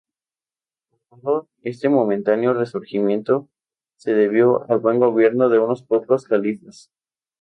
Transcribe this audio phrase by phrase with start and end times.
[1.09, 3.47] Con todo, este momentáneo resurgimiento
[3.97, 6.89] se debió al buen gobierno de unos pocos califas.